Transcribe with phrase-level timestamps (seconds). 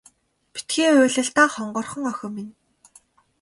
[0.53, 2.53] Битгий уйл даа хонгорхон охин минь.